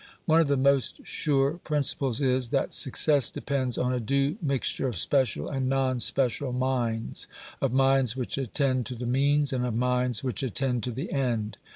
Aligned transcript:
One 0.25 0.41
of 0.41 0.47
the 0.47 0.57
most 0.57 1.05
sure 1.05 1.59
principles 1.63 2.21
is, 2.21 2.49
that 2.49 2.73
success 2.73 3.29
depends 3.29 3.77
on 3.77 3.93
a 3.93 3.99
due 3.99 4.35
mixture 4.41 4.87
of 4.87 4.97
special 4.97 5.47
and 5.47 5.69
non 5.69 5.99
special 5.99 6.51
minds 6.51 7.27
of 7.61 7.71
minds 7.71 8.15
which 8.17 8.35
attend 8.35 8.87
to 8.87 8.95
the 8.95 9.05
means, 9.05 9.53
and 9.53 9.63
of 9.63 9.75
minds 9.75 10.23
which 10.23 10.41
attend 10.41 10.81
to 10.85 10.91
the 10.91 11.11
end. 11.11 11.59